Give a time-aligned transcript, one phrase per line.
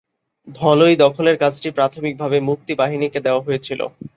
[0.47, 3.79] ধলই দখলের কাজটি প্রাথমিকভাবে মুক্তি বাহিনীকে দেওয়া হয়েছিল।